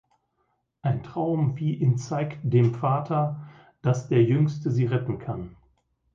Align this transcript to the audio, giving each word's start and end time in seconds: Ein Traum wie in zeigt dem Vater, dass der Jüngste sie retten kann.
Ein 0.81 1.03
Traum 1.03 1.57
wie 1.59 1.75
in 1.75 1.99
zeigt 1.99 2.39
dem 2.41 2.73
Vater, 2.73 3.47
dass 3.83 4.07
der 4.07 4.23
Jüngste 4.23 4.71
sie 4.71 4.85
retten 4.85 5.19
kann. 5.19 5.55